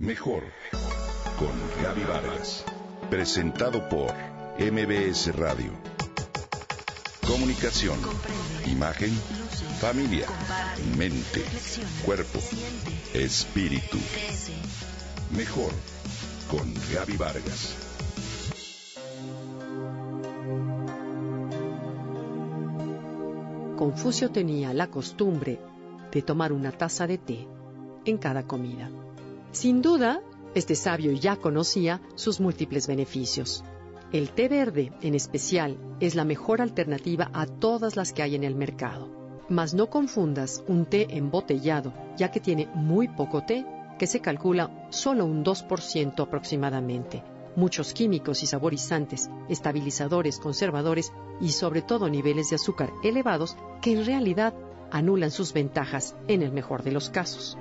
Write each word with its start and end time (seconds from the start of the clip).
Mejor 0.00 0.44
con 1.38 1.52
Gaby 1.82 2.04
Vargas. 2.04 2.64
Presentado 3.10 3.86
por 3.90 4.10
MBS 4.58 5.36
Radio. 5.36 5.72
Comunicación, 7.26 7.98
imagen, 8.64 9.10
familia, 9.78 10.26
mente, 10.96 11.44
cuerpo, 12.06 12.38
espíritu. 13.12 13.98
Mejor 15.36 15.70
con 16.50 16.72
Gaby 16.94 17.18
Vargas. 17.18 17.76
Confucio 23.76 24.30
tenía 24.30 24.72
la 24.72 24.86
costumbre 24.86 25.60
de 26.10 26.22
tomar 26.22 26.54
una 26.54 26.72
taza 26.72 27.06
de 27.06 27.18
té 27.18 27.46
en 28.06 28.16
cada 28.16 28.44
comida. 28.44 28.90
Sin 29.52 29.82
duda, 29.82 30.22
este 30.54 30.76
sabio 30.76 31.12
ya 31.12 31.34
conocía 31.34 32.00
sus 32.14 32.38
múltiples 32.38 32.86
beneficios. 32.86 33.64
El 34.12 34.30
té 34.30 34.48
verde, 34.48 34.92
en 35.02 35.16
especial, 35.16 35.76
es 35.98 36.14
la 36.14 36.24
mejor 36.24 36.60
alternativa 36.62 37.30
a 37.32 37.46
todas 37.46 37.96
las 37.96 38.12
que 38.12 38.22
hay 38.22 38.36
en 38.36 38.44
el 38.44 38.54
mercado. 38.54 39.08
Mas 39.48 39.74
no 39.74 39.90
confundas 39.90 40.62
un 40.68 40.86
té 40.86 41.16
embotellado, 41.16 41.92
ya 42.16 42.30
que 42.30 42.38
tiene 42.38 42.68
muy 42.74 43.08
poco 43.08 43.42
té, 43.44 43.66
que 43.98 44.06
se 44.06 44.20
calcula 44.20 44.86
solo 44.90 45.26
un 45.26 45.44
2% 45.44 46.22
aproximadamente. 46.22 47.24
Muchos 47.56 47.92
químicos 47.92 48.44
y 48.44 48.46
saborizantes, 48.46 49.28
estabilizadores, 49.48 50.38
conservadores 50.38 51.12
y 51.40 51.48
sobre 51.48 51.82
todo 51.82 52.08
niveles 52.08 52.50
de 52.50 52.56
azúcar 52.56 52.92
elevados 53.02 53.56
que 53.82 53.92
en 53.92 54.06
realidad 54.06 54.54
anulan 54.92 55.32
sus 55.32 55.52
ventajas 55.52 56.14
en 56.28 56.42
el 56.42 56.52
mejor 56.52 56.84
de 56.84 56.92
los 56.92 57.10
casos. 57.10 57.58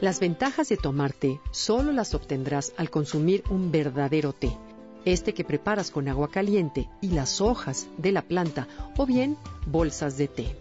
Las 0.00 0.20
ventajas 0.20 0.68
de 0.68 0.76
tomar 0.76 1.12
té 1.12 1.40
solo 1.50 1.90
las 1.90 2.14
obtendrás 2.14 2.72
al 2.76 2.88
consumir 2.88 3.42
un 3.50 3.72
verdadero 3.72 4.32
té, 4.32 4.56
este 5.04 5.34
que 5.34 5.42
preparas 5.42 5.90
con 5.90 6.06
agua 6.06 6.30
caliente 6.30 6.88
y 7.00 7.08
las 7.08 7.40
hojas 7.40 7.88
de 7.96 8.12
la 8.12 8.22
planta 8.22 8.68
o 8.96 9.06
bien 9.06 9.36
bolsas 9.66 10.16
de 10.16 10.28
té. 10.28 10.56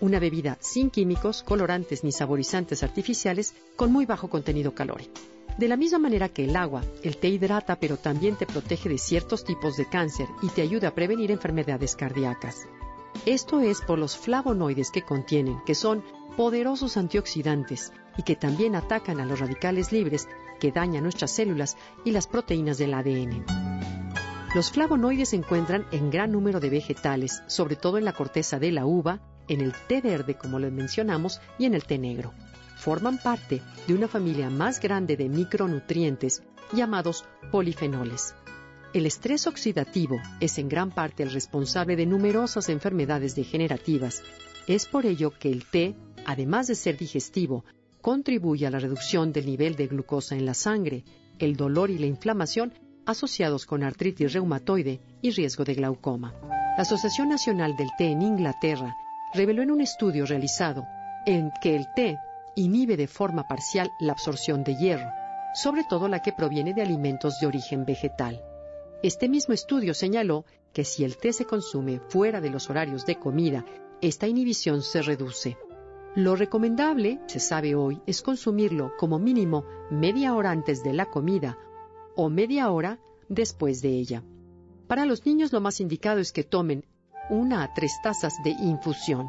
Una 0.00 0.18
bebida 0.18 0.58
sin 0.60 0.90
químicos, 0.90 1.42
colorantes 1.42 2.04
ni 2.04 2.12
saborizantes 2.12 2.82
artificiales 2.82 3.54
con 3.74 3.90
muy 3.90 4.04
bajo 4.04 4.28
contenido 4.28 4.74
calórico. 4.74 5.18
De 5.56 5.66
la 5.66 5.78
misma 5.78 5.98
manera 5.98 6.28
que 6.28 6.44
el 6.44 6.54
agua, 6.54 6.82
el 7.02 7.16
té 7.16 7.28
hidrata 7.28 7.76
pero 7.76 7.96
también 7.96 8.36
te 8.36 8.44
protege 8.44 8.90
de 8.90 8.98
ciertos 8.98 9.44
tipos 9.44 9.78
de 9.78 9.88
cáncer 9.88 10.26
y 10.42 10.48
te 10.48 10.60
ayuda 10.60 10.88
a 10.88 10.94
prevenir 10.94 11.30
enfermedades 11.30 11.96
cardíacas. 11.96 12.66
Esto 13.24 13.60
es 13.60 13.80
por 13.80 13.98
los 13.98 14.18
flavonoides 14.18 14.90
que 14.90 15.00
contienen, 15.00 15.58
que 15.64 15.74
son 15.74 16.04
poderosos 16.36 16.98
antioxidantes 16.98 17.92
y 18.18 18.24
que 18.24 18.36
también 18.36 18.74
atacan 18.74 19.20
a 19.20 19.24
los 19.24 19.40
radicales 19.40 19.92
libres 19.92 20.28
que 20.60 20.72
dañan 20.72 21.04
nuestras 21.04 21.30
células 21.30 21.78
y 22.04 22.10
las 22.10 22.26
proteínas 22.26 22.76
del 22.76 22.92
ADN. 22.92 23.46
Los 24.54 24.70
flavonoides 24.70 25.30
se 25.30 25.36
encuentran 25.36 25.86
en 25.92 26.10
gran 26.10 26.32
número 26.32 26.58
de 26.58 26.68
vegetales, 26.68 27.42
sobre 27.46 27.76
todo 27.76 27.96
en 27.96 28.04
la 28.04 28.12
corteza 28.12 28.58
de 28.58 28.72
la 28.72 28.84
uva, 28.84 29.20
en 29.46 29.60
el 29.60 29.72
té 29.72 30.00
verde, 30.00 30.36
como 30.36 30.58
lo 30.58 30.70
mencionamos, 30.70 31.40
y 31.58 31.66
en 31.66 31.74
el 31.74 31.84
té 31.84 31.98
negro. 31.98 32.32
Forman 32.76 33.18
parte 33.18 33.62
de 33.86 33.94
una 33.94 34.08
familia 34.08 34.50
más 34.50 34.80
grande 34.80 35.16
de 35.16 35.28
micronutrientes 35.28 36.42
llamados 36.72 37.24
polifenoles. 37.50 38.34
El 38.94 39.04
estrés 39.04 39.46
oxidativo 39.46 40.18
es 40.40 40.58
en 40.58 40.68
gran 40.68 40.90
parte 40.90 41.22
el 41.22 41.30
responsable 41.30 41.94
de 41.94 42.06
numerosas 42.06 42.70
enfermedades 42.70 43.34
degenerativas. 43.34 44.22
Es 44.66 44.86
por 44.86 45.04
ello 45.04 45.30
que 45.38 45.50
el 45.50 45.66
té, 45.66 45.94
además 46.24 46.68
de 46.68 46.74
ser 46.74 46.96
digestivo, 46.96 47.64
contribuye 48.00 48.66
a 48.66 48.70
la 48.70 48.78
reducción 48.78 49.32
del 49.32 49.46
nivel 49.46 49.76
de 49.76 49.86
glucosa 49.86 50.36
en 50.36 50.46
la 50.46 50.54
sangre, 50.54 51.04
el 51.38 51.56
dolor 51.56 51.90
y 51.90 51.98
la 51.98 52.06
inflamación 52.06 52.72
asociados 53.06 53.64
con 53.64 53.82
artritis 53.82 54.32
reumatoide 54.32 55.00
y 55.22 55.30
riesgo 55.30 55.64
de 55.64 55.74
glaucoma. 55.74 56.34
La 56.76 56.82
Asociación 56.82 57.28
Nacional 57.28 57.76
del 57.76 57.88
Té 57.96 58.10
en 58.10 58.22
Inglaterra 58.22 58.94
reveló 59.34 59.62
en 59.62 59.70
un 59.70 59.80
estudio 59.80 60.26
realizado 60.26 60.84
en 61.26 61.50
que 61.62 61.74
el 61.74 61.86
té 61.96 62.18
inhibe 62.54 62.96
de 62.96 63.06
forma 63.06 63.46
parcial 63.46 63.90
la 64.00 64.12
absorción 64.12 64.64
de 64.64 64.76
hierro, 64.76 65.10
sobre 65.54 65.84
todo 65.84 66.08
la 66.08 66.20
que 66.22 66.32
proviene 66.32 66.74
de 66.74 66.82
alimentos 66.82 67.38
de 67.40 67.46
origen 67.46 67.84
vegetal. 67.84 68.42
Este 69.02 69.28
mismo 69.28 69.54
estudio 69.54 69.94
señaló 69.94 70.44
que 70.72 70.84
si 70.84 71.04
el 71.04 71.16
té 71.16 71.32
se 71.32 71.44
consume 71.44 72.00
fuera 72.08 72.40
de 72.40 72.50
los 72.50 72.68
horarios 72.68 73.06
de 73.06 73.16
comida, 73.16 73.64
esta 74.00 74.26
inhibición 74.26 74.82
se 74.82 75.02
reduce. 75.02 75.56
Lo 76.14 76.36
recomendable, 76.36 77.20
se 77.26 77.38
sabe 77.38 77.74
hoy, 77.74 78.00
es 78.06 78.22
consumirlo 78.22 78.92
como 78.98 79.18
mínimo 79.18 79.64
media 79.90 80.34
hora 80.34 80.50
antes 80.50 80.82
de 80.82 80.92
la 80.92 81.06
comida 81.06 81.58
o 82.16 82.28
media 82.28 82.70
hora 82.70 82.98
después 83.28 83.82
de 83.82 83.90
ella. 83.90 84.22
Para 84.88 85.04
los 85.04 85.26
niños 85.26 85.52
lo 85.52 85.60
más 85.60 85.80
indicado 85.80 86.18
es 86.18 86.32
que 86.32 86.44
tomen 86.44 86.84
una 87.30 87.62
a 87.62 87.74
tres 87.74 87.92
tazas 88.02 88.34
de 88.42 88.50
infusión, 88.50 89.28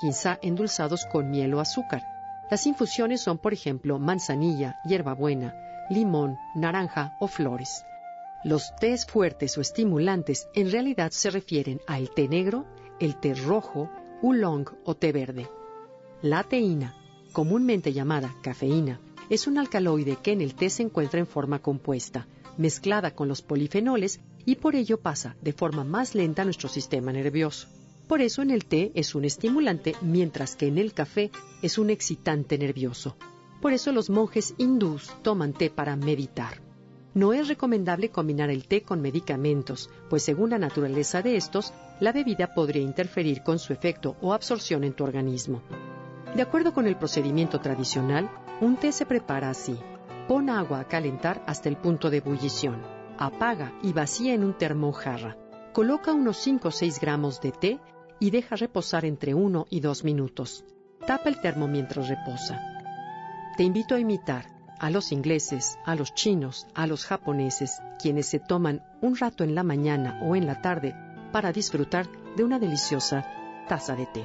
quizá 0.00 0.38
endulzados 0.42 1.04
con 1.12 1.30
miel 1.30 1.54
o 1.54 1.60
azúcar. 1.60 2.02
Las 2.50 2.66
infusiones 2.66 3.20
son, 3.20 3.38
por 3.38 3.52
ejemplo, 3.52 3.98
manzanilla, 3.98 4.76
hierbabuena, 4.84 5.54
limón, 5.90 6.38
naranja 6.54 7.16
o 7.20 7.28
flores. 7.28 7.84
Los 8.44 8.74
tés 8.76 9.06
fuertes 9.06 9.56
o 9.56 9.60
estimulantes 9.60 10.48
en 10.54 10.70
realidad 10.70 11.10
se 11.10 11.30
refieren 11.30 11.80
al 11.86 12.10
té 12.10 12.28
negro, 12.28 12.66
el 12.98 13.16
té 13.16 13.34
rojo, 13.34 13.90
oolong 14.22 14.66
o 14.84 14.94
té 14.94 15.12
verde. 15.12 15.48
La 16.24 16.42
teína, 16.42 16.94
comúnmente 17.34 17.92
llamada 17.92 18.34
cafeína, 18.40 18.98
es 19.28 19.46
un 19.46 19.58
alcaloide 19.58 20.16
que 20.22 20.32
en 20.32 20.40
el 20.40 20.54
té 20.54 20.70
se 20.70 20.82
encuentra 20.82 21.20
en 21.20 21.26
forma 21.26 21.58
compuesta, 21.58 22.26
mezclada 22.56 23.14
con 23.14 23.28
los 23.28 23.42
polifenoles 23.42 24.20
y 24.46 24.54
por 24.54 24.74
ello 24.74 24.98
pasa 24.98 25.36
de 25.42 25.52
forma 25.52 25.84
más 25.84 26.14
lenta 26.14 26.40
a 26.40 26.44
nuestro 26.46 26.70
sistema 26.70 27.12
nervioso. 27.12 27.68
Por 28.08 28.22
eso 28.22 28.40
en 28.40 28.52
el 28.52 28.64
té 28.64 28.90
es 28.94 29.14
un 29.14 29.26
estimulante, 29.26 29.96
mientras 30.00 30.56
que 30.56 30.66
en 30.66 30.78
el 30.78 30.94
café 30.94 31.30
es 31.60 31.76
un 31.76 31.90
excitante 31.90 32.56
nervioso. 32.56 33.18
Por 33.60 33.74
eso 33.74 33.92
los 33.92 34.08
monjes 34.08 34.54
hindús 34.56 35.12
toman 35.20 35.52
té 35.52 35.68
para 35.68 35.94
meditar. 35.94 36.62
No 37.12 37.34
es 37.34 37.48
recomendable 37.48 38.08
combinar 38.08 38.48
el 38.48 38.66
té 38.66 38.80
con 38.80 39.02
medicamentos, 39.02 39.90
pues 40.08 40.22
según 40.22 40.48
la 40.48 40.58
naturaleza 40.58 41.20
de 41.20 41.36
estos, 41.36 41.74
la 42.00 42.12
bebida 42.12 42.54
podría 42.54 42.82
interferir 42.82 43.42
con 43.42 43.58
su 43.58 43.74
efecto 43.74 44.16
o 44.22 44.32
absorción 44.32 44.84
en 44.84 44.94
tu 44.94 45.04
organismo. 45.04 45.60
De 46.34 46.42
acuerdo 46.42 46.72
con 46.72 46.88
el 46.88 46.96
procedimiento 46.96 47.60
tradicional, 47.60 48.28
un 48.60 48.76
té 48.76 48.90
se 48.90 49.06
prepara 49.06 49.50
así. 49.50 49.78
Pon 50.26 50.50
agua 50.50 50.80
a 50.80 50.88
calentar 50.88 51.44
hasta 51.46 51.68
el 51.68 51.76
punto 51.76 52.10
de 52.10 52.16
ebullición. 52.16 52.82
Apaga 53.18 53.72
y 53.82 53.92
vacía 53.92 54.34
en 54.34 54.42
un 54.42 54.54
termo 54.54 54.92
jarra. 54.92 55.36
Coloca 55.72 56.12
unos 56.12 56.38
5 56.38 56.68
o 56.68 56.70
6 56.72 56.98
gramos 57.00 57.40
de 57.40 57.52
té 57.52 57.80
y 58.18 58.30
deja 58.30 58.56
reposar 58.56 59.04
entre 59.04 59.34
1 59.34 59.66
y 59.70 59.78
2 59.78 60.02
minutos. 60.02 60.64
Tapa 61.06 61.28
el 61.28 61.40
termo 61.40 61.68
mientras 61.68 62.08
reposa. 62.08 62.60
Te 63.56 63.62
invito 63.62 63.94
a 63.94 64.00
imitar 64.00 64.46
a 64.80 64.90
los 64.90 65.12
ingleses, 65.12 65.78
a 65.84 65.94
los 65.94 66.14
chinos, 66.14 66.66
a 66.74 66.88
los 66.88 67.06
japoneses, 67.06 67.80
quienes 68.02 68.26
se 68.26 68.40
toman 68.40 68.82
un 69.00 69.16
rato 69.16 69.44
en 69.44 69.54
la 69.54 69.62
mañana 69.62 70.18
o 70.24 70.34
en 70.34 70.46
la 70.46 70.60
tarde 70.60 70.96
para 71.30 71.52
disfrutar 71.52 72.08
de 72.36 72.42
una 72.42 72.58
deliciosa 72.58 73.24
taza 73.68 73.94
de 73.94 74.06
té. 74.06 74.24